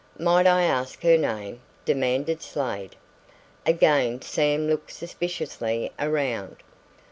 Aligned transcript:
"Might 0.17 0.47
I 0.47 0.63
ask 0.63 1.03
her 1.03 1.15
name?" 1.15 1.61
demanded 1.85 2.41
Slade. 2.41 2.95
Again 3.67 4.19
Sam 4.19 4.67
looked 4.67 4.89
suspiciously 4.89 5.91
around. 5.99 6.55